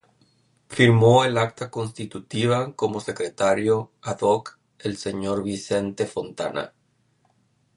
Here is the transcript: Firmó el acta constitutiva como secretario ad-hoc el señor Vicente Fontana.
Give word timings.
Firmó 0.67 1.23
el 1.25 1.37
acta 1.37 1.69
constitutiva 1.69 2.73
como 2.75 2.99
secretario 2.99 3.91
ad-hoc 4.01 4.57
el 4.79 4.97
señor 4.97 5.43
Vicente 5.43 6.07
Fontana. 6.07 6.73